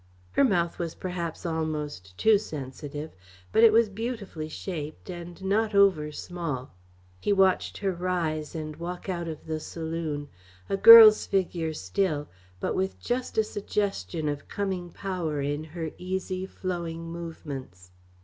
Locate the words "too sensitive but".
2.17-3.63